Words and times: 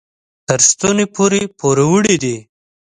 تر 0.47 0.59
ستوني 0.69 1.05
پورې 1.15 1.41
پوروړي 1.59 2.15
دي. 2.23 2.37